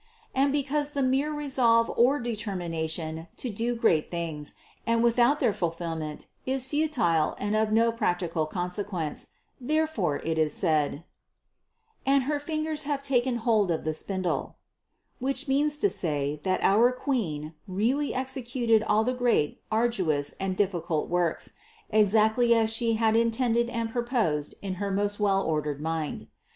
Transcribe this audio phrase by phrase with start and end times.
[0.33, 4.55] And because the mere resolve or determination to do great things
[4.87, 9.27] and without their ful fillment is futile and of no practical consequence,
[9.59, 11.05] there fore it is said:
[12.03, 14.55] "And her fingers have taken hold of the spindle,"
[15.19, 21.09] which means to say, that our Queen really executed all the great, arduous and difficult
[21.09, 21.53] works,
[21.91, 26.25] ex actly as She had intended and proposed in her most well ordered mind.